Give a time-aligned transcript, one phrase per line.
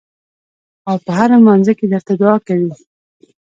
[0.87, 2.77] او پۀ هر مانځه کښې درته دعا کوي ـ